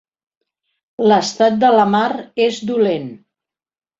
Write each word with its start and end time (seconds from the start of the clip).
L'estat 1.11 1.59
de 1.65 1.69
la 1.75 1.85
mar 1.97 2.09
és 2.47 2.57
dolent. 2.71 3.07